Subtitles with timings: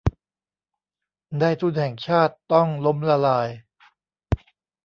[1.41, 3.47] นายทุนแห่งชาติต้องล้มละลาย